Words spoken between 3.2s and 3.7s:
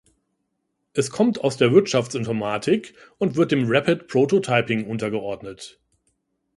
wird dem